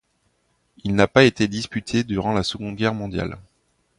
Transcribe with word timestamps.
Il 0.83 0.95
n'a 0.95 1.07
pas 1.07 1.25
été 1.25 1.47
disputé 1.47 2.03
durant 2.03 2.33
la 2.33 2.41
Seconde 2.41 2.75
Guerre 2.75 2.95
mondiale. 2.95 3.37